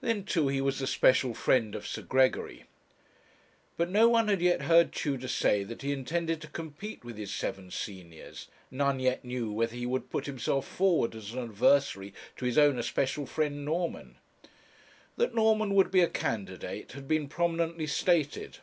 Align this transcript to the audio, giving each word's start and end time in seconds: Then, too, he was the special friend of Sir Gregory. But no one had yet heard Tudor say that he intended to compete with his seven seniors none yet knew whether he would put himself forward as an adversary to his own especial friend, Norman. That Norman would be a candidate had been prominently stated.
Then, 0.00 0.24
too, 0.24 0.48
he 0.48 0.60
was 0.60 0.80
the 0.80 0.86
special 0.88 1.32
friend 1.32 1.76
of 1.76 1.86
Sir 1.86 2.02
Gregory. 2.02 2.64
But 3.76 3.88
no 3.88 4.08
one 4.08 4.26
had 4.26 4.42
yet 4.42 4.62
heard 4.62 4.90
Tudor 4.90 5.28
say 5.28 5.62
that 5.62 5.82
he 5.82 5.92
intended 5.92 6.40
to 6.40 6.48
compete 6.48 7.04
with 7.04 7.16
his 7.16 7.32
seven 7.32 7.70
seniors 7.70 8.48
none 8.68 8.98
yet 8.98 9.24
knew 9.24 9.52
whether 9.52 9.76
he 9.76 9.86
would 9.86 10.10
put 10.10 10.26
himself 10.26 10.66
forward 10.66 11.14
as 11.14 11.34
an 11.34 11.38
adversary 11.44 12.12
to 12.38 12.46
his 12.46 12.58
own 12.58 12.80
especial 12.80 13.26
friend, 13.26 13.64
Norman. 13.64 14.16
That 15.16 15.36
Norman 15.36 15.74
would 15.76 15.92
be 15.92 16.00
a 16.00 16.08
candidate 16.08 16.90
had 16.90 17.06
been 17.06 17.28
prominently 17.28 17.86
stated. 17.86 18.58